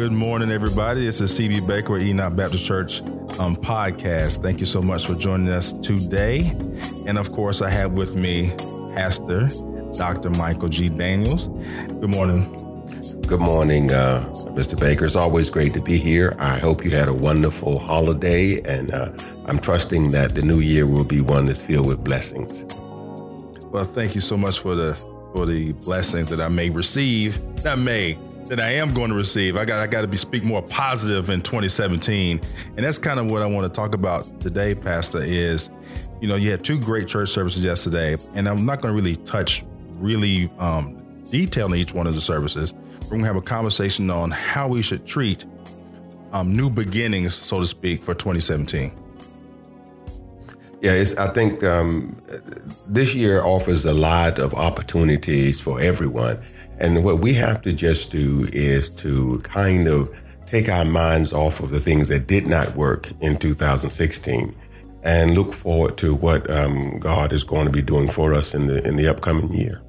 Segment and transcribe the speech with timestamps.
[0.00, 1.06] good morning, everybody.
[1.06, 3.02] It's the CB Baker Enoch Baptist Church
[3.38, 4.40] um, podcast.
[4.40, 6.50] Thank you so much for joining us today.
[7.06, 8.50] And of course, I have with me
[8.94, 9.50] Pastor
[9.98, 10.30] Dr.
[10.30, 10.88] Michael G.
[10.88, 11.48] Daniels.
[11.48, 12.44] Good morning.
[13.26, 14.80] Good morning, uh, Mr.
[14.80, 15.04] Baker.
[15.04, 16.34] It's always great to be here.
[16.38, 19.12] I hope you had a wonderful holiday, and uh,
[19.44, 22.64] I'm trusting that the new year will be one that's filled with blessings.
[23.70, 24.94] Well, thank you so much for the
[25.34, 27.38] for the blessings that I may receive.
[27.62, 28.16] Not may,
[28.50, 29.56] that I am going to receive.
[29.56, 32.40] I got I got to be speak more positive in 2017,
[32.76, 35.20] and that's kind of what I want to talk about today, Pastor.
[35.22, 35.70] Is
[36.20, 39.16] you know you had two great church services yesterday, and I'm not going to really
[39.18, 42.74] touch really um, detail in each one of the services.
[43.02, 45.44] We're going to have a conversation on how we should treat
[46.32, 48.90] um, new beginnings, so to speak, for 2017.
[50.80, 52.16] Yeah, I think um,
[52.88, 56.40] this year offers a lot of opportunities for everyone.
[56.80, 61.60] And what we have to just do is to kind of take our minds off
[61.60, 64.56] of the things that did not work in 2016
[65.02, 68.66] and look forward to what um, God is going to be doing for us in
[68.66, 69.82] the in the upcoming year.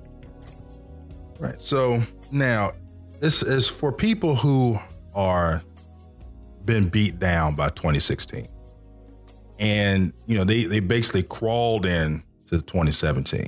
[1.39, 1.59] Right.
[1.59, 2.71] So now,
[3.19, 4.77] this is for people who
[5.13, 5.63] are
[6.65, 8.47] been beat down by 2016
[9.59, 13.45] and you know they they basically crawled in to 2017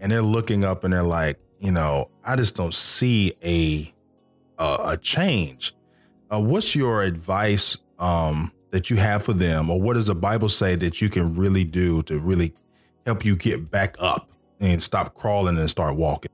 [0.00, 3.90] and they're looking up and they're like you know i just don't see a
[4.62, 5.74] a, a change.
[6.32, 9.70] Uh, what's your advice um, that you have for them?
[9.70, 12.54] Or what does the bible say that you can really do to really
[13.04, 14.30] help you get back up
[14.60, 16.30] and stop crawling and start walking?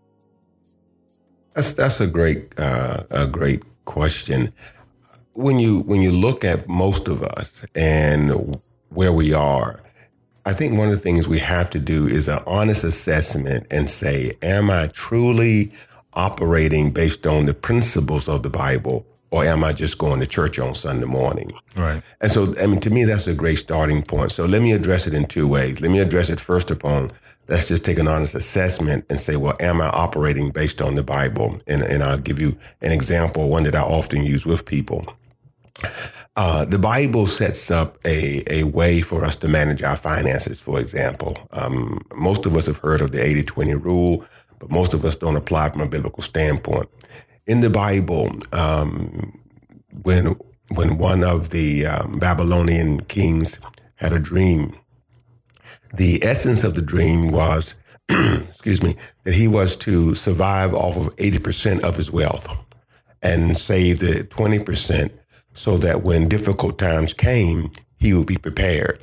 [1.55, 4.53] That's that's a great uh, a great question.
[5.33, 9.83] When you when you look at most of us and where we are.
[10.49, 13.91] I think one of the things we have to do is an honest assessment and
[13.91, 15.73] say, am I truly
[16.15, 20.59] operating based on the principles of the Bible or am I just going to church
[20.59, 21.53] on Sunday morning?
[21.77, 22.03] Right.
[22.23, 24.33] And so, I mean, to me, that's a great starting point.
[24.33, 25.83] So let me address it in two ways.
[25.83, 27.11] Let me address it first upon,
[27.49, 31.03] let's just take an honest assessment and say, well, am I operating based on the
[31.03, 31.59] Bible?
[31.67, 35.05] And, and I'll give you an example, one that I often use with people.
[36.41, 40.79] Uh, the Bible sets up a, a way for us to manage our finances, for
[40.79, 41.37] example.
[41.51, 44.25] Um, most of us have heard of the 80 20 rule,
[44.61, 46.89] but most of us don't apply from a biblical standpoint.
[47.49, 49.37] In the Bible, um,
[50.05, 50.37] when,
[50.77, 53.59] when one of the um, Babylonian kings
[53.97, 54.77] had a dream,
[55.93, 58.95] the essence of the dream was, excuse me,
[59.25, 62.47] that he was to survive off of 80% of his wealth
[63.25, 65.11] and save the 20%
[65.59, 69.01] so that when difficult times came, he would be prepared.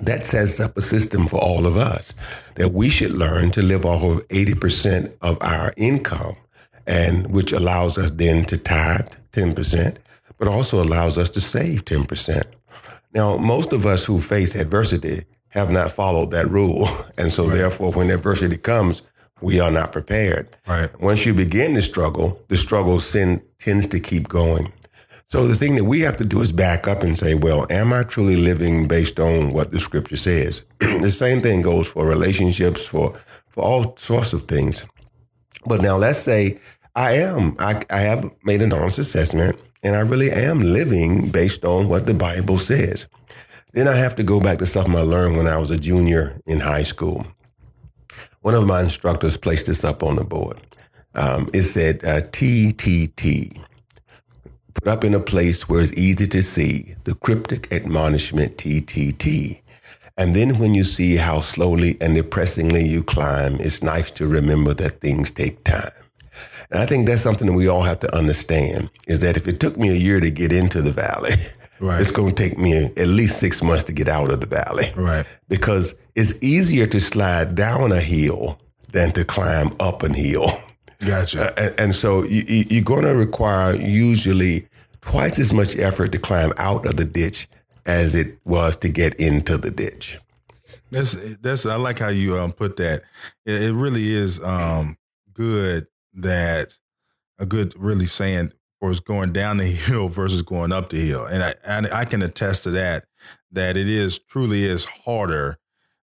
[0.00, 2.14] That sets up a system for all of us
[2.54, 6.36] that we should learn to live off of 80% of our income
[6.86, 9.98] and which allows us then to tithe 10%,
[10.38, 12.44] but also allows us to save 10%.
[13.12, 16.88] Now, most of us who face adversity have not followed that rule.
[17.18, 17.56] And so right.
[17.56, 19.02] therefore, when adversity comes,
[19.42, 20.56] we are not prepared.
[20.66, 20.88] Right.
[21.00, 24.72] Once you begin to struggle, the struggle sin, tends to keep going.
[25.30, 27.92] So the thing that we have to do is back up and say, well, am
[27.92, 30.64] I truly living based on what the scripture says?
[30.78, 33.12] the same thing goes for relationships, for,
[33.48, 34.86] for all sorts of things.
[35.66, 36.58] But now let's say
[36.96, 41.62] I am, I, I have made an honest assessment and I really am living based
[41.62, 43.06] on what the Bible says.
[43.74, 46.40] Then I have to go back to something I learned when I was a junior
[46.46, 47.26] in high school.
[48.40, 50.58] One of my instructors placed this up on the board.
[51.14, 53.62] Um, it said uh, TTT
[54.88, 59.60] up in a place where it's easy to see the cryptic admonishment TTT.
[60.16, 64.74] And then when you see how slowly and depressingly you climb, it's nice to remember
[64.74, 65.90] that things take time.
[66.70, 69.60] And I think that's something that we all have to understand is that if it
[69.60, 71.34] took me a year to get into the valley,
[71.80, 72.00] right.
[72.00, 74.86] it's going to take me at least six months to get out of the valley.
[74.96, 75.24] Right.
[75.48, 78.58] Because it's easier to slide down a hill
[78.92, 80.48] than to climb up a hill.
[81.06, 81.38] Gotcha.
[81.38, 84.67] Uh, and, and, so you, you're going to require usually
[85.08, 87.48] twice as much effort to climb out of the ditch
[87.86, 90.18] as it was to get into the ditch.
[90.90, 93.02] That's that's I like how you um, put that.
[93.46, 94.96] It, it really is um,
[95.32, 96.78] good that
[97.38, 101.24] a good really saying or is going down the hill versus going up the hill,
[101.24, 103.06] and I and I can attest to that.
[103.50, 105.58] That it is truly is harder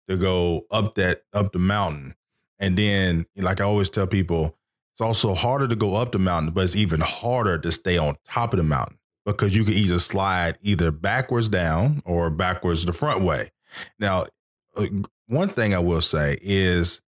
[0.09, 2.15] to go up that up the mountain,
[2.61, 4.57] and then like I always tell people,
[5.05, 8.53] also harder to go up the mountain, but it's even harder to stay on top
[8.53, 13.23] of the mountain because you can either slide either backwards down or backwards the front
[13.23, 13.51] way.
[13.99, 14.27] Now,
[14.77, 14.87] uh,
[15.27, 17.01] one thing I will say is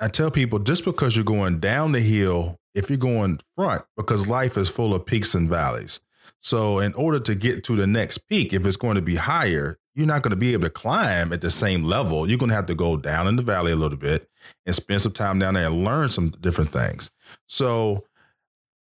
[0.00, 4.28] I tell people just because you're going down the hill if you're going front because
[4.28, 6.00] life is full of peaks and valleys.
[6.40, 9.76] So, in order to get to the next peak, if it's going to be higher,
[9.94, 12.28] you're not going to be able to climb at the same level.
[12.28, 14.26] You're going to have to go down in the valley a little bit
[14.64, 17.10] and spend some time down there and learn some different things.
[17.46, 18.04] So,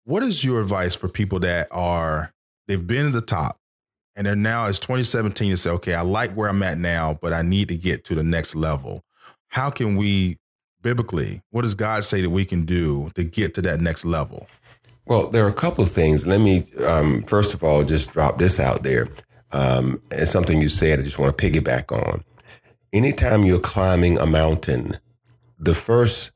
[0.04, 2.32] what is your advice for people that are
[2.66, 3.58] they've been at the top
[4.16, 7.32] and they're now it's 2017 to say, okay, I like where I'm at now, but
[7.32, 9.02] I need to get to the next level.
[9.48, 10.36] How can we
[10.82, 14.46] biblically, what does God say that we can do to get to that next level?
[15.06, 16.26] Well, there are a couple of things.
[16.26, 19.08] Let me um, first of all just drop this out there.
[19.52, 20.98] Um, it's something you said.
[20.98, 22.24] I just want to piggyback on.
[22.92, 24.98] Anytime you're climbing a mountain,
[25.58, 26.32] the first,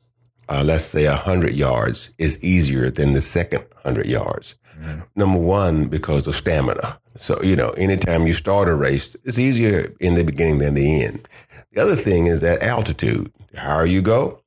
[0.49, 4.59] uh, let's say, hundred yards is easier than the second hundred yards.
[4.79, 5.01] Mm-hmm.
[5.17, 6.99] Number one, because of stamina.
[7.17, 11.05] So you know, anytime you start a race, it's easier in the beginning than the
[11.05, 11.29] end.
[11.73, 13.33] The other thing is that altitude.
[13.53, 14.41] The higher you go,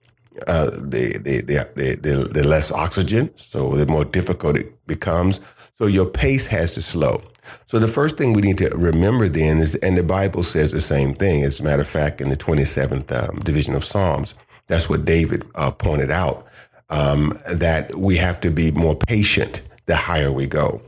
[0.48, 1.42] uh, the, the,
[2.02, 5.40] the, the, less oxygen, so the more difficult it becomes.
[5.76, 7.22] So your pace has to slow.
[7.66, 10.82] So the first thing we need to remember then is, and the Bible says the
[10.82, 11.44] same thing.
[11.44, 14.36] As a matter of fact, in the 27th um, division of Psalms,
[14.68, 16.48] that's what David uh, pointed out,
[16.90, 20.82] um, that we have to be more patient the higher we go.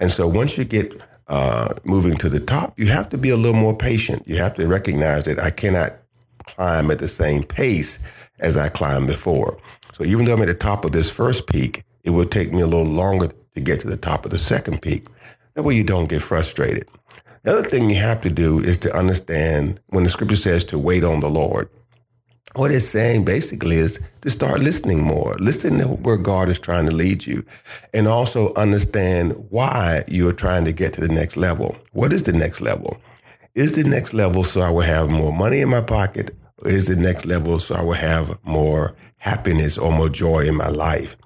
[0.00, 3.36] And so once you get uh, moving to the top, you have to be a
[3.36, 4.26] little more patient.
[4.26, 5.92] You have to recognize that I cannot
[6.46, 9.58] climb at the same pace as I climbed before.
[9.92, 12.60] So even though I'm at the top of this first peak, it will take me
[12.60, 15.06] a little longer to get to the top of the second peak.
[15.54, 16.88] That way you don't get frustrated.
[17.42, 20.78] The other thing you have to do is to understand when the scripture says to
[20.78, 21.68] wait on the Lord.
[22.56, 26.84] What it's saying basically is to start listening more, listen to where God is trying
[26.86, 27.44] to lead you,
[27.94, 31.76] and also understand why you are trying to get to the next level.
[31.92, 33.00] What is the next level?
[33.54, 36.34] Is the next level so I will have more money in my pocket?
[36.64, 40.68] Is the next level so I will have more happiness or more joy in my
[40.68, 41.16] life?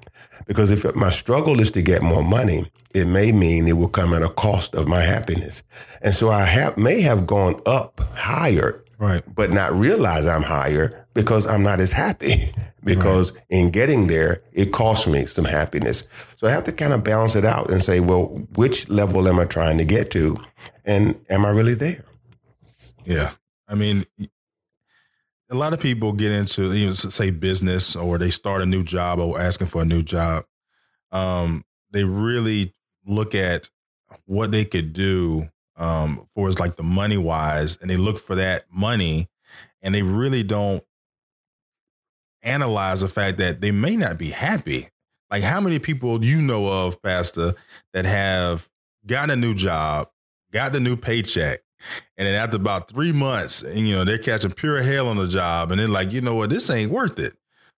[0.47, 4.13] Because if my struggle is to get more money, it may mean it will come
[4.13, 5.63] at a cost of my happiness.
[6.03, 9.23] And so I have, may have gone up higher, right.
[9.35, 12.53] but not realize I'm higher because I'm not as happy.
[12.85, 13.43] because right.
[13.51, 16.07] in getting there, it costs me some happiness.
[16.37, 18.27] So I have to kind of balance it out and say, well,
[18.57, 20.37] which level am I trying to get to?
[20.85, 22.05] And am I really there?
[23.05, 23.33] Yeah.
[23.69, 24.05] I mean,
[25.55, 28.83] a lot of people get into you know, say business or they start a new
[28.83, 30.45] job or asking for a new job.
[31.13, 31.63] Um,
[31.93, 32.75] they really
[33.07, 33.71] look at
[34.27, 38.35] what they could do um, for as like the money wise, and they look for
[38.37, 39.29] that money,
[39.83, 40.83] and they really don't
[42.43, 44.89] analyze the fact that they may not be happy.
[45.31, 47.55] Like how many people you know of, Pastor,
[47.93, 48.69] that have
[49.07, 50.09] got a new job,
[50.53, 51.61] got the new paycheck,
[52.17, 55.29] and then after about three months, and, you know, they're catching pure hell on the
[55.29, 55.71] job.
[55.71, 57.35] And they're like, you know what, this ain't worth it.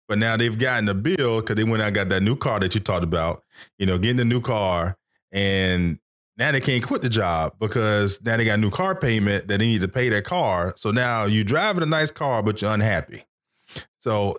[0.08, 2.60] But now they've gotten a bill because they went out and got that new car
[2.60, 3.42] that you talked about,
[3.78, 4.96] you know, getting the new car.
[5.32, 5.98] And
[6.36, 9.58] now they can't quit the job because now they got a new car payment that
[9.58, 10.74] they need to pay their car.
[10.76, 13.24] So now you're driving a nice car, but you're unhappy.
[13.98, 14.36] So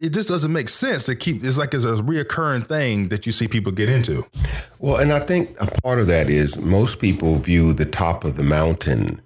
[0.00, 3.32] it just doesn't make sense to keep it's like it's a reoccurring thing that you
[3.32, 4.26] see people get into.
[4.78, 8.36] Well, and I think a part of that is most people view the top of
[8.36, 9.20] the mountain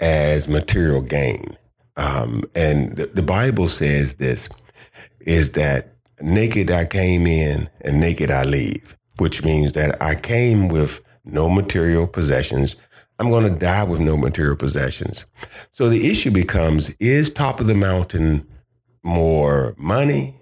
[0.00, 1.56] as material gain.
[1.96, 4.48] Um, and the, the Bible says this
[5.20, 5.88] is that
[6.20, 11.48] naked I came in and naked I leave, which means that I came with no
[11.48, 12.76] material possessions.
[13.18, 15.26] I'm going to die with no material possessions.
[15.72, 18.46] So the issue becomes is top of the mountain
[19.06, 20.38] more money,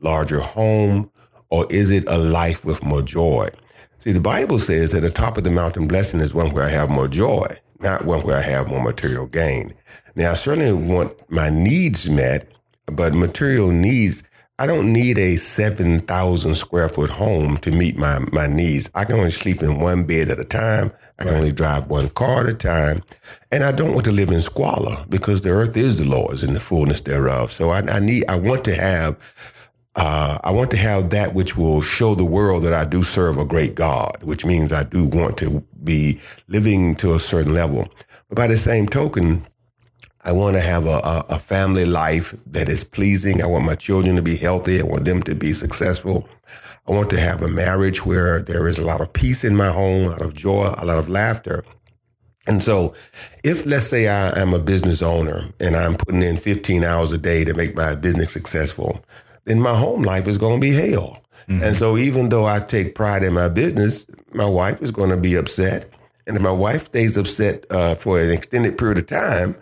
[0.00, 1.10] larger home,
[1.50, 3.48] or is it a life with more joy?
[3.98, 6.68] See, the Bible says that the top of the mountain blessing is one where I
[6.68, 7.46] have more joy,
[7.80, 9.74] not one where I have more material gain.
[10.14, 12.52] Now, I certainly want my needs met,
[12.86, 14.22] but material needs,
[14.60, 18.90] I don't need a 7,000 square foot home to meet my, my needs.
[18.94, 20.90] I can only sleep in one bed at a time.
[21.18, 21.38] I can right.
[21.38, 23.02] only drive one car at a time.
[23.52, 26.56] And I don't want to live in squalor because the earth is the Lord's and
[26.56, 27.52] the fullness thereof.
[27.52, 31.56] So I, I need, I want to have uh, I want to have that which
[31.56, 35.04] will show the world that I do serve a great God, which means I do
[35.04, 37.88] want to be living to a certain level.
[38.28, 39.44] But by the same token,
[40.22, 43.40] I want to have a, a, a, family life that is pleasing.
[43.40, 44.80] I want my children to be healthy.
[44.80, 46.28] I want them to be successful.
[46.88, 49.70] I want to have a marriage where there is a lot of peace in my
[49.70, 51.64] home, a lot of joy, a lot of laughter.
[52.48, 52.94] And so,
[53.44, 57.18] if let's say I am a business owner and I'm putting in 15 hours a
[57.18, 59.04] day to make my business successful,
[59.44, 61.22] then my home life is going to be hell.
[61.48, 61.62] Mm-hmm.
[61.62, 65.20] And so, even though I take pride in my business, my wife is going to
[65.20, 65.90] be upset.
[66.26, 69.54] And if my wife stays upset uh, for an extended period of time,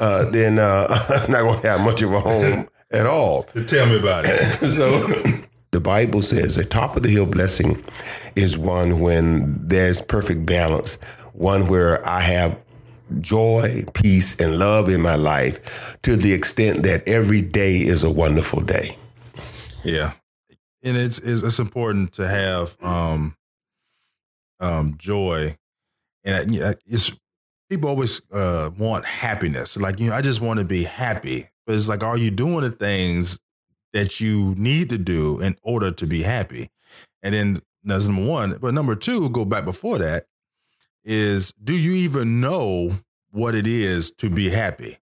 [0.00, 3.44] uh, then uh, I'm not going to have much of a home at all.
[3.68, 4.40] Tell me about it.
[4.54, 7.84] so, The Bible says the top of the hill blessing
[8.34, 11.00] is one when there's perfect balance,
[11.34, 12.58] one where I have
[13.20, 18.10] joy, peace, and love in my life to the extent that every day is a
[18.10, 18.96] wonderful day.
[19.84, 20.12] Yeah.
[20.82, 23.36] And it's it's, it's important to have um
[24.60, 25.56] um joy
[26.24, 26.54] and
[26.86, 27.12] it's
[27.70, 29.76] people always uh want happiness.
[29.76, 31.48] Like, you know, I just want to be happy.
[31.66, 33.38] But it's like are you doing the things
[33.92, 36.68] that you need to do in order to be happy?
[37.22, 38.58] And then that's number one.
[38.60, 40.26] But number two, go back before that,
[41.04, 42.90] is do you even know
[43.30, 44.98] what it is to be happy?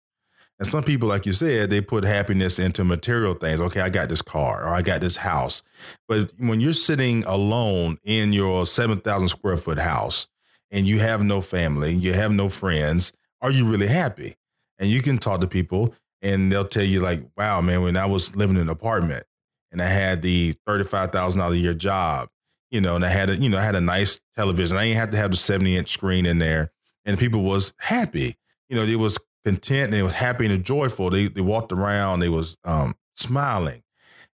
[0.58, 3.60] And some people, like you said, they put happiness into material things.
[3.60, 5.62] Okay, I got this car or I got this house.
[6.08, 10.26] But when you're sitting alone in your 7,000 square foot house
[10.70, 14.34] and you have no family, you have no friends, are you really happy?
[14.78, 18.06] And you can talk to people and they'll tell you, like, wow, man, when I
[18.06, 19.24] was living in an apartment
[19.70, 22.28] and I had the $35,000 a year job
[22.70, 24.76] you know, and I had a, you know, I had a nice television.
[24.76, 26.70] I didn't have to have the 70 inch screen in there.
[27.04, 28.36] And people was happy.
[28.68, 31.08] You know, they was content, they was happy and joyful.
[31.10, 33.82] They they walked around, they was um smiling.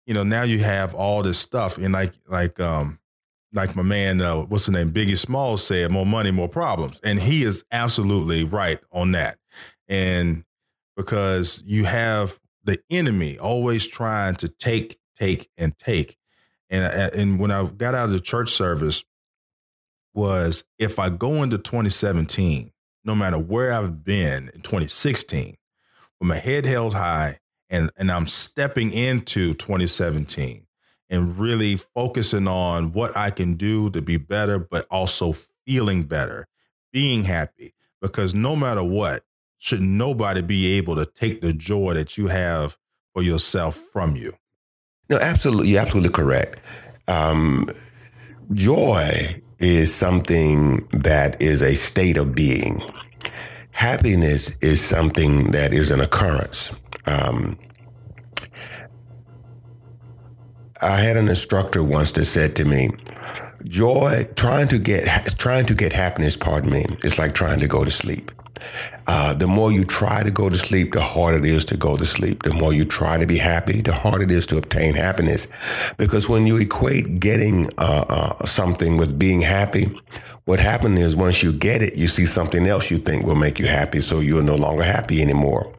[0.07, 1.79] You know, now you have all this stuff.
[1.79, 2.99] And like like um
[3.55, 4.91] like my man, uh, what's the name?
[4.91, 6.99] Biggie Smalls said, more money, more problems.
[7.05, 9.39] And he is absolutely right on that.
[9.89, 10.45] And
[10.97, 16.17] because you have the enemy always trying to take, take, and take.
[16.71, 19.05] And uh, and when I got out of the church service,
[20.15, 22.73] was if I go into 2017,
[23.05, 25.57] no matter where I've been in 2016,
[26.21, 30.64] with my head held high, and and I'm stepping into 2017
[31.15, 35.35] and really focusing on what I can do to be better, but also
[35.67, 36.47] feeling better,
[36.93, 37.73] being happy.
[38.03, 39.25] Because no matter what,
[39.59, 42.77] should nobody be able to take the joy that you have
[43.15, 44.35] for yourself from you.
[45.09, 45.69] No, absolutely.
[45.69, 46.61] You're absolutely correct.
[47.09, 47.67] Um,
[48.53, 52.83] joy is something that is a state of being.
[53.71, 56.73] Happiness is something that is an occurrence.
[57.07, 57.57] Um,
[60.85, 62.91] I had an instructor once that said to me,
[63.65, 65.07] "Joy, trying to get
[65.39, 68.31] trying to get happiness, pardon me, is like trying to go to sleep."
[69.07, 71.97] Uh, the more you try to go to sleep, the harder it is to go
[71.97, 72.43] to sleep.
[72.43, 75.93] The more you try to be happy, the harder it is to obtain happiness.
[75.97, 79.89] Because when you equate getting uh, uh, something with being happy,
[80.45, 83.59] what happens is once you get it, you see something else you think will make
[83.59, 85.73] you happy, so you're no longer happy anymore.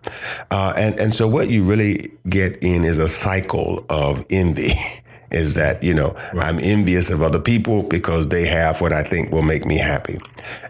[0.50, 4.72] Uh, and and so what you really get in is a cycle of envy.
[5.36, 6.48] is that, you know, right.
[6.48, 10.18] I'm envious of other people because they have what I think will make me happy.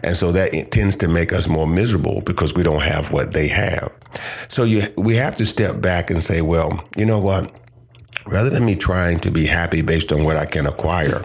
[0.02, 3.48] And so that tends to make us more miserable because we don't have what they
[3.48, 3.92] have.
[4.48, 7.52] So you, we have to step back and say, well, you know what?
[8.26, 11.24] Rather than me trying to be happy based on what I can acquire,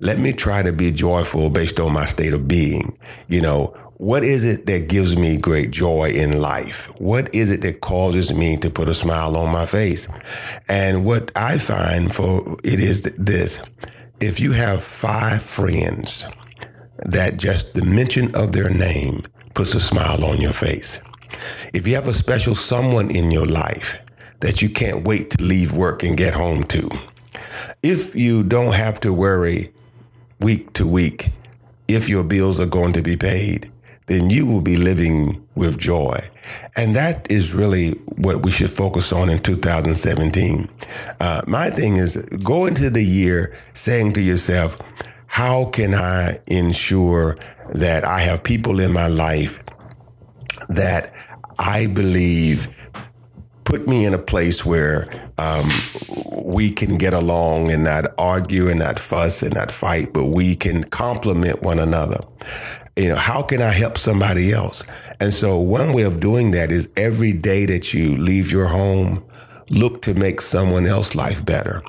[0.00, 2.96] let me try to be joyful based on my state of being.
[3.28, 6.86] You know, what is it that gives me great joy in life?
[7.00, 10.06] What is it that causes me to put a smile on my face?
[10.68, 13.58] And what I find for it is this.
[14.20, 16.24] If you have five friends
[17.06, 19.24] that just the mention of their name
[19.54, 21.02] puts a smile on your face.
[21.74, 23.96] If you have a special someone in your life
[24.38, 26.88] that you can't wait to leave work and get home to.
[27.82, 29.72] If you don't have to worry
[30.38, 31.30] week to week
[31.88, 33.72] if your bills are going to be paid
[34.08, 36.18] then you will be living with joy.
[36.76, 40.68] And that is really what we should focus on in 2017.
[41.20, 44.76] Uh, my thing is go into the year saying to yourself,
[45.26, 47.38] how can I ensure
[47.70, 49.62] that I have people in my life
[50.70, 51.12] that
[51.58, 52.74] I believe
[53.64, 55.68] put me in a place where um,
[56.42, 60.56] we can get along and not argue and not fuss and not fight, but we
[60.56, 62.18] can complement one another
[62.98, 64.84] you know, how can I help somebody else?
[65.20, 69.24] And so one way of doing that is every day that you leave your home,
[69.70, 71.80] look to make someone else's life better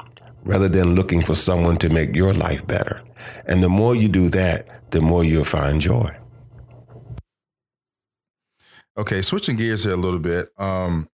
[0.44, 3.02] rather than looking for someone to make your life better.
[3.48, 6.16] And the more you do that, the more you'll find joy.
[8.96, 10.50] Okay, switching gears here a little bit.
[10.58, 11.08] Um,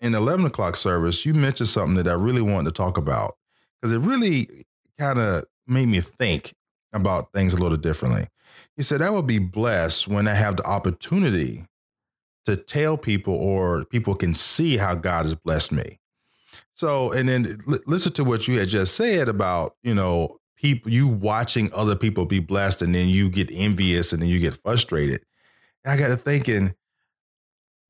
[0.00, 3.36] in 11 o'clock service, you mentioned something that I really wanted to talk about
[3.80, 4.48] because it really
[4.98, 6.54] kind of made me think
[6.92, 8.28] about things a little differently.
[8.76, 11.64] He said, I will be blessed when I have the opportunity
[12.46, 15.98] to tell people or people can see how God has blessed me.
[16.74, 20.90] So, and then l- listen to what you had just said about, you know, people,
[20.90, 24.54] you watching other people be blessed and then you get envious and then you get
[24.54, 25.24] frustrated.
[25.84, 26.74] And I got to thinking,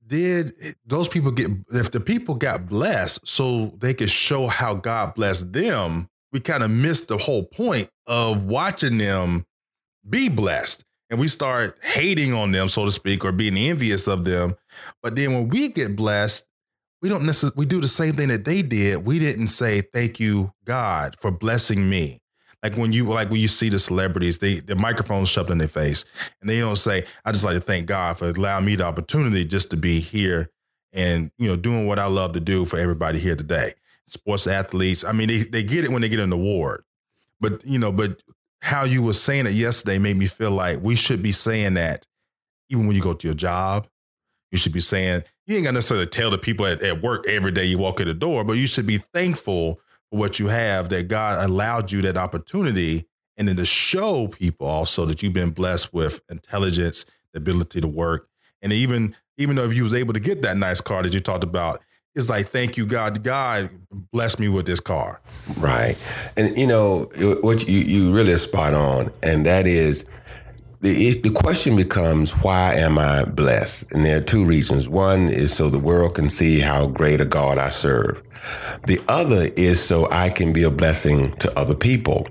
[0.06, 0.54] did
[0.86, 5.52] those people get, if the people got blessed so they could show how God blessed
[5.52, 9.44] them, we kind of miss the whole point of watching them
[10.08, 10.84] be blessed.
[11.10, 14.54] And we start hating on them, so to speak, or being envious of them.
[15.02, 16.46] But then when we get blessed,
[17.00, 19.06] we don't necessarily we do the same thing that they did.
[19.06, 22.20] We didn't say thank you, God, for blessing me.
[22.62, 25.68] Like when you like when you see the celebrities, they the microphones shoved in their
[25.68, 26.04] face,
[26.40, 29.44] and they don't say, "I just like to thank God for allowing me the opportunity
[29.44, 30.50] just to be here
[30.92, 33.74] and you know doing what I love to do for everybody here today."
[34.08, 36.84] Sports athletes, I mean, they they get it when they get an award,
[37.40, 38.22] but you know, but
[38.60, 42.06] how you were saying it yesterday made me feel like we should be saying that
[42.70, 43.86] even when you go to your job.
[44.50, 47.52] You should be saying you ain't got necessarily tell the people at, at work every
[47.52, 50.88] day you walk in the door, but you should be thankful for what you have
[50.88, 55.50] that God allowed you that opportunity and then to show people also that you've been
[55.50, 58.28] blessed with intelligence, the ability to work.
[58.62, 61.20] And even even though if you was able to get that nice car that you
[61.20, 61.80] talked about,
[62.14, 63.22] it's like thank you God.
[63.22, 63.70] God
[64.12, 65.20] bless me with this car.
[65.56, 65.96] Right.
[66.36, 67.10] And you know
[67.40, 70.04] what you you really are spot on and that is
[70.80, 73.92] the, the question becomes why am I blessed?
[73.92, 74.88] And there are two reasons.
[74.88, 78.22] One is so the world can see how great a God I serve.
[78.86, 82.28] The other is so I can be a blessing to other people.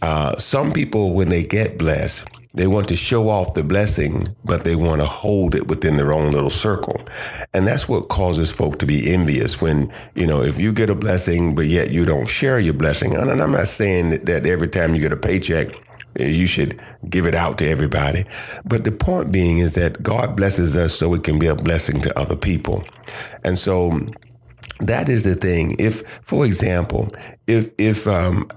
[0.00, 4.64] Uh, some people, when they get blessed, they want to show off the blessing, but
[4.64, 7.00] they want to hold it within their own little circle.
[7.52, 10.94] And that's what causes folk to be envious when, you know, if you get a
[10.94, 13.14] blessing, but yet you don't share your blessing.
[13.14, 15.68] And I'm not saying that every time you get a paycheck,
[16.18, 18.24] you should give it out to everybody.
[18.64, 22.00] But the point being is that God blesses us so it can be a blessing
[22.00, 22.82] to other people.
[23.44, 24.00] And so
[24.80, 25.76] that is the thing.
[25.78, 27.12] If, for example,
[27.46, 28.48] if, if, um,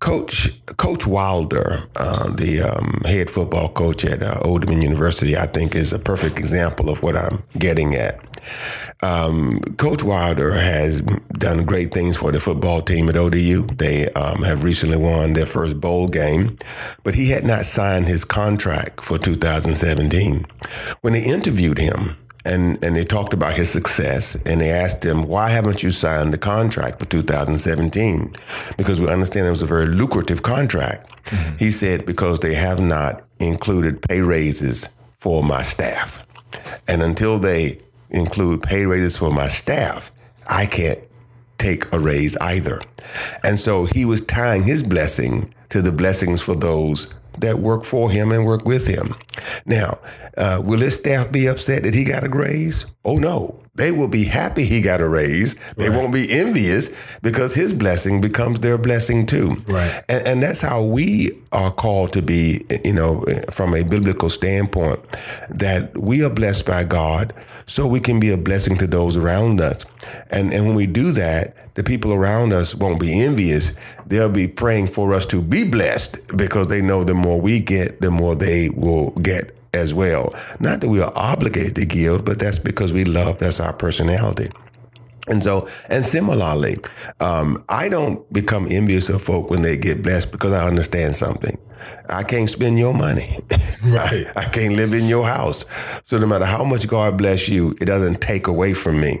[0.00, 5.46] Coach Coach Wilder, uh, the um, head football coach at uh, Old Dominion University, I
[5.46, 8.20] think is a perfect example of what I'm getting at.
[9.02, 11.00] Um, Coach Wilder has
[11.32, 13.66] done great things for the football team at ODU.
[13.66, 16.56] They um, have recently won their first bowl game,
[17.02, 20.46] but he had not signed his contract for 2017.
[21.00, 25.22] When they interviewed him, and and they talked about his success and they asked him
[25.22, 28.32] why haven't you signed the contract for 2017
[28.76, 31.56] because we understand it was a very lucrative contract mm-hmm.
[31.56, 36.24] he said because they have not included pay raises for my staff
[36.88, 37.80] and until they
[38.10, 40.12] include pay raises for my staff,
[40.48, 40.98] I can't
[41.58, 42.80] take a raise either.
[43.44, 48.10] And so he was tying his blessing to the blessings for those that work for
[48.10, 49.14] him and work with him.
[49.66, 49.98] Now,
[50.36, 52.86] uh, will his staff be upset that he got a raise?
[53.04, 55.54] Oh no, they will be happy he got a raise.
[55.74, 55.98] They right.
[55.98, 59.56] won't be envious because his blessing becomes their blessing too.
[59.66, 60.04] Right.
[60.08, 65.00] And, and, that's how we are called to be, you know, from a biblical standpoint,
[65.50, 67.32] that we are blessed by God
[67.66, 69.84] so we can be a blessing to those around us.
[70.30, 73.74] And, and when we do that, the people around us won't be envious.
[74.06, 78.00] They'll be praying for us to be blessed because they know the more we get,
[78.00, 80.34] the more they will get as well.
[80.60, 84.48] Not that we are obligated to give, but that's because we love, that's our personality.
[85.28, 86.76] And so, and similarly,
[87.20, 91.56] um, I don't become envious of folk when they get blessed because I understand something.
[92.08, 93.38] I can't spend your money.
[93.84, 94.26] Right.
[94.34, 95.66] I, I can't live in your house.
[96.04, 99.18] So no matter how much God bless you, it doesn't take away from me.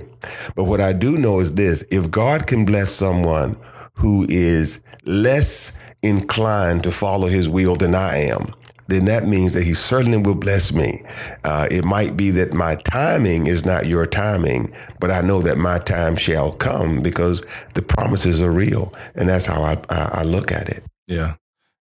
[0.56, 3.58] But what I do know is this if God can bless someone
[3.92, 8.54] who is less inclined to follow his will than I am,
[8.86, 11.02] then that means that he certainly will bless me.
[11.44, 15.58] Uh, it might be that my timing is not your timing, but I know that
[15.58, 17.40] my time shall come because
[17.74, 18.92] the promises are real.
[19.14, 20.84] And that's how I, I, I look at it.
[21.06, 21.36] Yeah.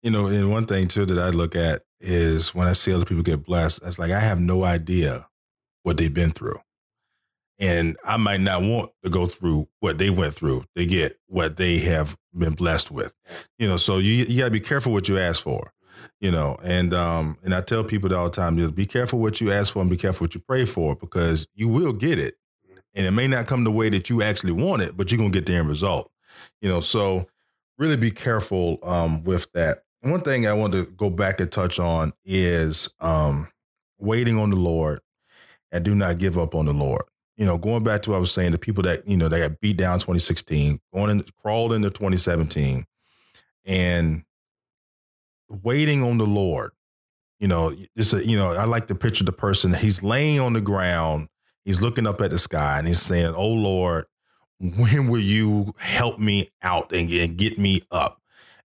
[0.04, 3.06] You know, and one thing too that I look at is when I see other
[3.06, 5.28] people get blessed, it's like I have no idea
[5.84, 6.60] what they've been through.
[7.62, 11.58] And I might not want to go through what they went through to get what
[11.58, 13.14] they have been blessed with.
[13.58, 15.74] You know, so you, you gotta be careful what you ask for
[16.20, 19.40] you know and um and i tell people all the time just be careful what
[19.40, 22.36] you ask for and be careful what you pray for because you will get it.
[22.96, 25.30] And it may not come the way that you actually want it but you're gonna
[25.30, 26.12] get the end result.
[26.62, 27.28] You know so
[27.78, 29.80] really be careful um with that.
[30.02, 33.48] One thing i want to go back and touch on is um
[33.98, 35.02] waiting on the lord
[35.72, 37.04] and do not give up on the lord.
[37.38, 39.40] You know going back to what i was saying the people that you know that
[39.40, 42.86] got beat down 2016 going in crawled into 2017
[43.66, 44.24] and
[45.50, 46.72] waiting on the Lord.
[47.40, 50.54] You know, it's a, you know, I like to picture the person, he's laying on
[50.54, 51.30] the ground,
[51.64, 54.06] he's looking up at the sky and he's saying, Oh Lord,
[54.60, 57.08] when will you help me out and,
[57.38, 58.22] get me up?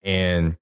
[0.04, 0.58] And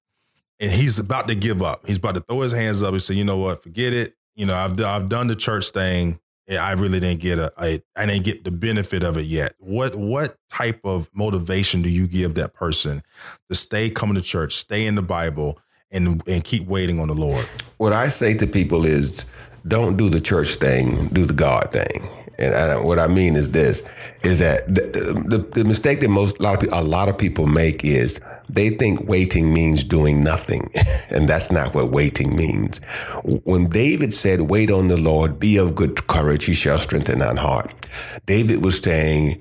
[0.60, 1.86] and he's about to give up.
[1.86, 2.92] He's about to throw his hands up.
[2.92, 4.16] He said, you know what, forget it.
[4.34, 6.18] You know, I've I've done the church thing.
[6.50, 9.52] I really didn't get a, a I didn't get the benefit of it yet.
[9.58, 13.02] What what type of motivation do you give that person
[13.50, 15.58] to stay coming to church, stay in the Bible,
[15.90, 17.44] and and keep waiting on the Lord?
[17.78, 19.24] What I say to people is,
[19.66, 22.08] don't do the church thing, do the God thing.
[22.40, 23.82] And I, what I mean is this:
[24.22, 24.82] is that the,
[25.26, 28.20] the, the mistake that most a lot of people, a lot of people make is
[28.48, 30.70] they think waiting means doing nothing,
[31.10, 32.78] and that's not what waiting means.
[33.24, 37.36] When David said, "Wait on the Lord, be of good courage; He shall strengthen thine
[37.36, 37.88] heart,"
[38.26, 39.40] David was saying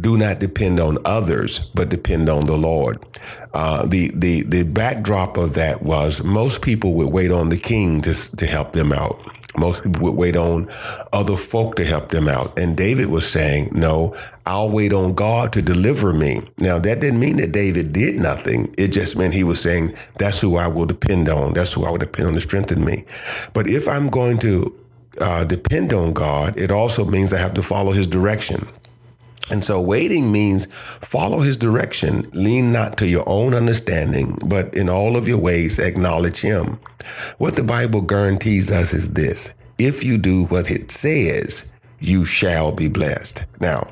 [0.00, 3.04] do not depend on others, but depend on the Lord.
[3.54, 8.02] Uh, the the the backdrop of that was most people would wait on the king
[8.02, 9.20] to to help them out.
[9.58, 10.68] Most people would wait on
[11.12, 12.56] other folk to help them out.
[12.58, 16.40] And David was saying, No, I'll wait on God to deliver me.
[16.58, 18.72] Now, that didn't mean that David did nothing.
[18.78, 21.54] It just meant he was saying, That's who I will depend on.
[21.54, 23.04] That's who I will depend on to strengthen me.
[23.52, 24.74] But if I'm going to
[25.20, 28.66] uh, depend on God, it also means I have to follow his direction.
[29.50, 34.88] And so waiting means follow his direction, lean not to your own understanding, but in
[34.88, 36.78] all of your ways acknowledge him.
[37.38, 42.70] What the Bible guarantees us is this if you do what it says, you shall
[42.70, 43.44] be blessed.
[43.60, 43.88] Now,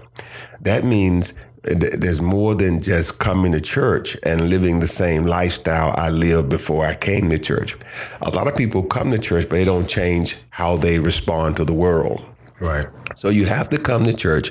[0.60, 6.08] that means there's more than just coming to church and living the same lifestyle I
[6.08, 7.76] lived before I came to church.
[8.22, 11.64] A lot of people come to church, but they don't change how they respond to
[11.64, 12.24] the world.
[12.60, 12.86] Right.
[13.14, 14.50] So you have to come to church,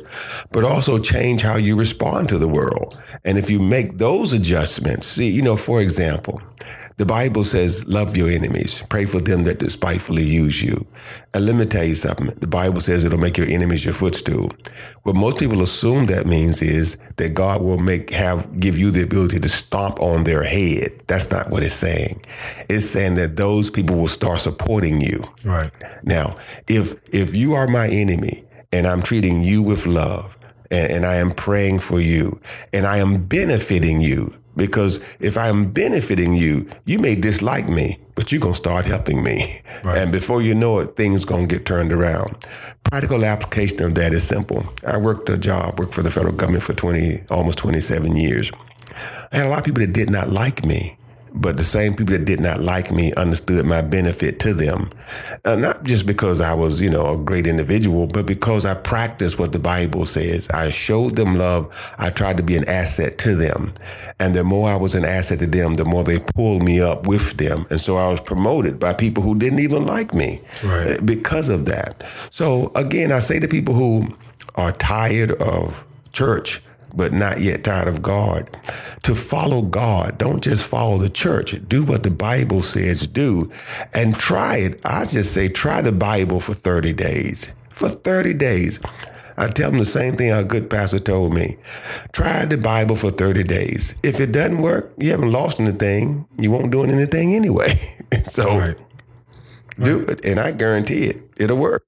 [0.51, 2.97] but also change how you respond to the world.
[3.25, 6.41] And if you make those adjustments, see, you know, for example,
[6.97, 10.85] the Bible says, love your enemies, pray for them that despitefully use you.
[11.33, 12.27] And let me tell you something.
[12.27, 14.51] The Bible says it'll make your enemies your footstool.
[15.03, 19.03] What most people assume that means is that God will make, have, give you the
[19.03, 20.89] ability to stomp on their head.
[21.05, 22.25] That's not what it's saying.
[22.67, 25.23] It's saying that those people will start supporting you.
[25.45, 25.71] Right.
[26.03, 26.35] Now,
[26.67, 30.37] if, if you are my enemy, and I'm treating you with love
[30.71, 32.39] and, and, I am praying for you
[32.73, 38.31] and I am benefiting you because if I'm benefiting you, you may dislike me, but
[38.31, 39.45] you're going to start helping me.
[39.83, 39.99] Right.
[39.99, 42.35] And before you know it, things going to get turned around.
[42.83, 44.65] Practical application of that is simple.
[44.85, 48.51] I worked a job, worked for the federal government for 20, almost 27 years.
[49.31, 50.97] I had a lot of people that did not like me
[51.33, 54.89] but the same people that did not like me understood my benefit to them.
[55.45, 59.39] Uh, not just because I was, you know, a great individual, but because I practiced
[59.39, 60.47] what the Bible says.
[60.49, 61.93] I showed them love.
[61.97, 63.73] I tried to be an asset to them.
[64.19, 67.07] And the more I was an asset to them, the more they pulled me up
[67.07, 67.65] with them.
[67.69, 70.91] And so I was promoted by people who didn't even like me right.
[70.91, 72.03] Uh, because of that.
[72.31, 74.07] So again, I say to people who
[74.55, 76.61] are tired of church,
[76.95, 78.49] but not yet tired of God.
[79.03, 81.55] To follow God, don't just follow the church.
[81.67, 83.51] Do what the Bible says do
[83.93, 84.81] and try it.
[84.85, 87.53] I just say try the Bible for 30 days.
[87.69, 88.79] For 30 days.
[89.39, 91.57] I tell them the same thing our good pastor told me.
[92.11, 93.93] Try the Bible for 30 days.
[94.03, 96.27] If it doesn't work, you haven't lost anything.
[96.39, 97.75] You won't do anything anyway.
[98.25, 98.77] so right.
[99.79, 100.25] do it.
[100.25, 101.86] And I guarantee it, it'll work.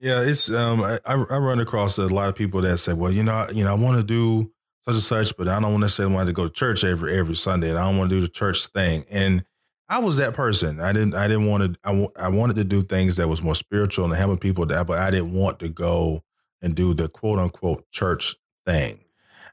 [0.00, 3.22] Yeah, it's um I, I run across a lot of people that say, well, you
[3.24, 4.52] know, you know, I want to do
[4.84, 6.84] such and such, but I don't necessarily want to say wanted to go to church
[6.84, 9.04] every every Sunday, and I don't want to do the church thing.
[9.10, 9.44] And
[9.88, 10.80] I was that person.
[10.80, 11.80] I didn't I didn't want to.
[11.84, 14.98] I, I wanted to do things that was more spiritual and helping people that, but
[14.98, 16.22] I didn't want to go
[16.62, 19.00] and do the quote unquote church thing.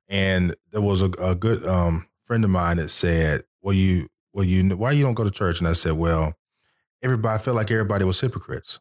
[0.08, 4.46] And there was a, a good um friend of mine that said, "Well, you well
[4.46, 6.34] you why you don't go to church?" And I said, "Well,
[7.02, 8.80] everybody I felt like everybody was hypocrites."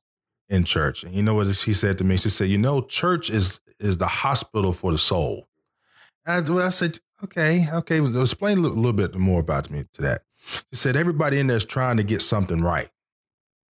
[0.55, 1.05] In church.
[1.05, 2.17] And you know what she said to me?
[2.17, 5.49] She said, "You know, church is is the hospital for the soul."
[6.27, 10.23] And I, said, "Okay, okay." Explain a little, little bit more about me to that.
[10.73, 12.89] She said, "Everybody in there is trying to get something right.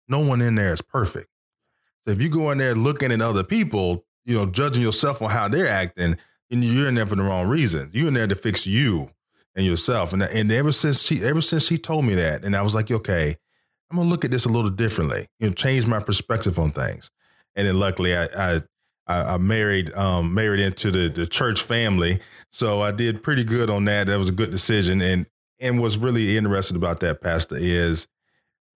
[0.09, 1.29] No one in there is perfect.
[2.05, 5.31] So if you go in there looking at other people, you know, judging yourself on
[5.31, 6.19] how they're acting,
[6.51, 7.91] and you're in there for the wrong reason.
[7.93, 9.11] You're in there to fix you."
[9.57, 12.63] And yourself, and and ever since she ever since she told me that, and I
[12.63, 13.37] was like, okay,
[13.95, 15.25] I'm gonna look at this a little differently.
[15.39, 17.13] You know, change my perspective on things.
[17.55, 18.61] And then luckily, I I,
[19.07, 22.19] I married um, married into the the church family,
[22.51, 24.09] so I did pretty good on that.
[24.09, 25.01] That was a good decision.
[25.01, 25.29] And
[25.61, 28.09] and what's really interesting about that, Pastor, is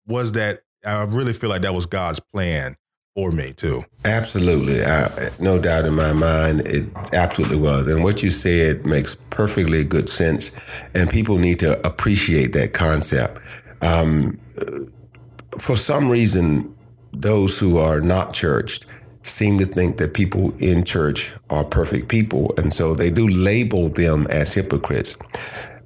[0.06, 2.76] was that I really feel like that was God's plan
[3.16, 3.86] for me too.
[4.04, 7.88] Absolutely, I, no doubt in my mind, it absolutely was.
[7.88, 10.52] And what you said makes perfectly good sense,
[10.94, 13.40] and people need to appreciate that concept.
[13.82, 14.38] Um,
[15.60, 16.76] for some reason,
[17.12, 18.86] those who are not churched
[19.24, 22.54] seem to think that people in church are perfect people.
[22.58, 25.16] And so they do label them as hypocrites.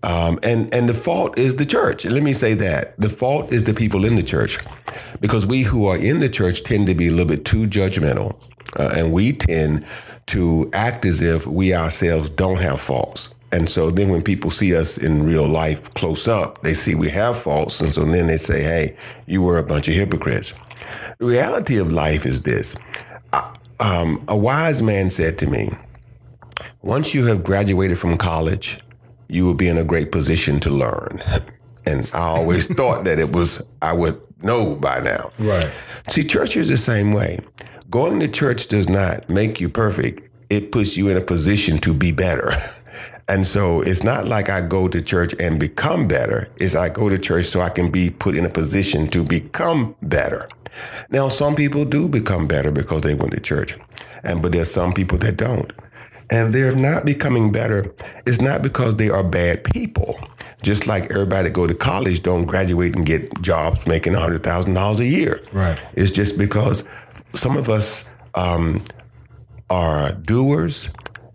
[0.04, 2.06] Um, and and the fault is the church.
[2.06, 4.58] Let me say that the fault is the people in the church,
[5.20, 8.34] because we who are in the church tend to be a little bit too judgmental,
[8.80, 9.86] uh, and we tend
[10.28, 13.36] to act as if we ourselves don't have faults.
[13.52, 17.10] And so then when people see us in real life close up, they see we
[17.10, 20.54] have faults, and so then they say, "Hey, you were a bunch of hypocrites."
[21.18, 22.76] The reality of life is this:
[23.80, 25.72] um, a wise man said to me,
[26.82, 28.80] "Once you have graduated from college."
[29.30, 31.24] you will be in a great position to learn.
[31.86, 35.32] And I always thought that it was, I would know by now.
[35.40, 35.72] Right.
[36.08, 37.40] See, church is the same way.
[37.90, 41.94] Going to church does not make you perfect, it puts you in a position to
[41.94, 42.52] be better.
[43.30, 46.50] And so it's not like I go to church and become better.
[46.58, 49.96] It's I go to church so I can be put in a position to become
[50.02, 50.50] better.
[51.10, 53.78] Now, some people do become better because they went to church.
[54.24, 55.72] And but there's some people that don't
[56.30, 57.94] and they're not becoming better,
[58.26, 60.20] it's not because they are bad people.
[60.62, 64.74] Just like everybody that go to college don't graduate and get jobs making hundred thousand
[64.74, 65.40] dollars a year.
[65.54, 65.82] Right.
[65.94, 66.88] It's just because
[67.34, 68.84] some of us um,
[69.70, 70.90] are doers,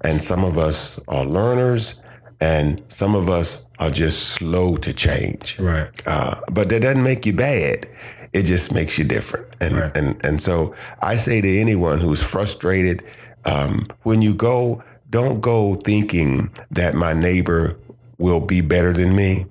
[0.05, 2.01] and some of us are learners,
[2.41, 5.59] and some of us are just slow to change.
[5.59, 5.89] Right.
[6.07, 7.89] Uh, but that doesn't make you bad.
[8.33, 9.47] It just makes you different.
[9.61, 9.97] And Right.
[9.97, 13.03] and and so I say to anyone who's frustrated
[13.45, 17.77] um, when you go, don't go thinking that my neighbor
[18.19, 19.47] will be better than me.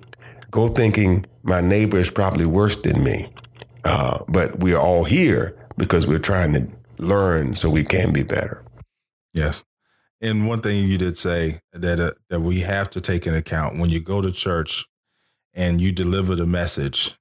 [0.50, 3.28] Go thinking my neighbor is probably worse than me.
[3.84, 6.66] Uh, but we're all here because we're trying to
[6.98, 8.62] learn so we can be better.
[9.32, 9.64] Yes.
[10.20, 13.78] And one thing you did say that uh, that we have to take into account
[13.78, 14.86] when you go to church
[15.52, 17.14] and you deliver the message,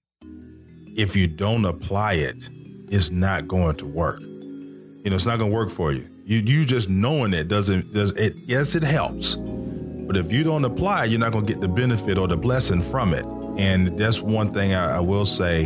[0.96, 2.50] if you don't apply it,
[2.90, 4.22] it's not going to work.
[4.22, 6.08] You know, it's not going to work for you.
[6.26, 8.36] You you just knowing it doesn't does it.
[8.46, 12.18] Yes, it helps, but if you don't apply, you're not going to get the benefit
[12.18, 13.26] or the blessing from it.
[13.58, 15.66] And that's one thing I, I will say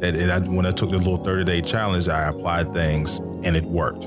[0.00, 3.64] that I, when I took the little 30 day challenge, I applied things and it
[3.64, 4.04] worked.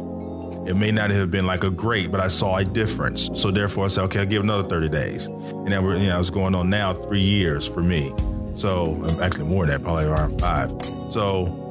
[0.66, 3.30] It may not have been like a great, but I saw a difference.
[3.40, 5.28] So therefore, I said, okay, I'll give another 30 days.
[5.28, 8.12] And then we're, you know, it's going on now three years for me.
[8.56, 10.72] So actually more than that, probably around five.
[11.12, 11.70] So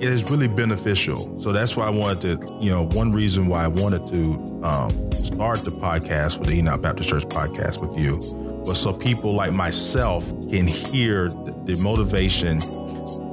[0.00, 1.38] it is really beneficial.
[1.40, 5.12] So that's why I wanted to, you know, one reason why I wanted to um,
[5.12, 8.16] start the podcast with the Enoch Baptist Church podcast with you
[8.64, 12.62] was so people like myself can hear the motivation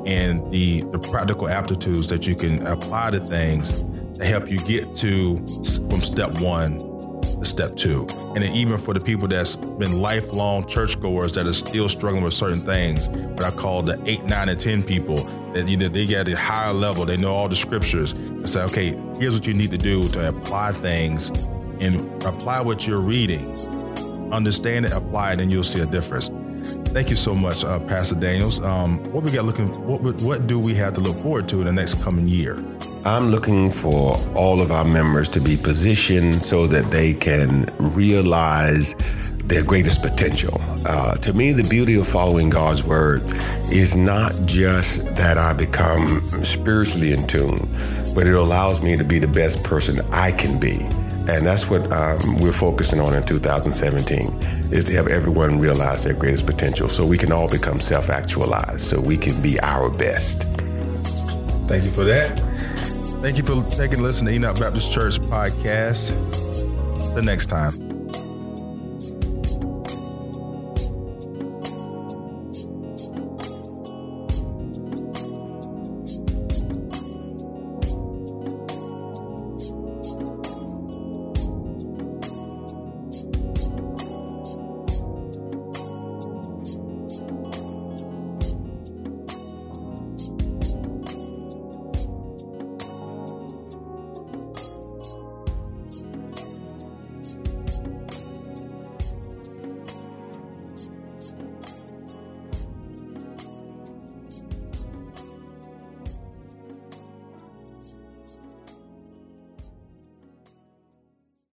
[0.05, 3.83] and the the practical aptitudes that you can apply to things
[4.19, 5.37] to help you get to
[5.89, 6.79] from step one
[7.21, 8.05] to step two.
[8.35, 12.33] And then even for the people that's been lifelong churchgoers that are still struggling with
[12.33, 16.27] certain things, what I call the eight, nine, and ten people that either they get
[16.27, 19.71] a higher level, they know all the scriptures and say, okay, here's what you need
[19.71, 21.29] to do to apply things
[21.79, 23.57] and apply what you're reading.
[24.31, 26.29] Understand it, apply it, and you'll see a difference.
[26.89, 28.61] Thank you so much, uh, Pastor Daniels.
[28.61, 29.69] Um, what we got looking?
[29.87, 32.63] What what do we have to look forward to in the next coming year?
[33.05, 38.95] I'm looking for all of our members to be positioned so that they can realize
[39.45, 40.59] their greatest potential.
[40.85, 43.23] Uh, to me, the beauty of following God's word
[43.71, 47.67] is not just that I become spiritually in tune,
[48.13, 50.77] but it allows me to be the best person I can be.
[51.31, 54.27] And that's what um, we're focusing on in 2017
[54.73, 58.99] is to have everyone realize their greatest potential so we can all become self-actualized so
[58.99, 60.43] we can be our best.
[61.67, 62.48] Thank you for that.
[63.21, 66.15] Thank you for taking a listen to Enoch Baptist Church podcast.
[67.15, 67.88] The next time.